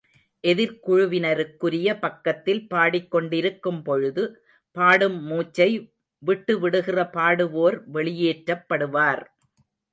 எதிர்க்குழுவினருக்குரிய 0.43 1.99
பக்கத்தில் 1.99 2.67
பாடிக் 2.67 3.11
கொண்டிருக்கும்பொழுது, 3.11 4.23
பாடும் 4.75 5.19
மூச்சை 5.23 5.69
விட்டுவிடுகிற 6.23 7.09
பாடுவோர் 7.11 7.79
வெளியேற்றப்படுவார். 7.93 9.25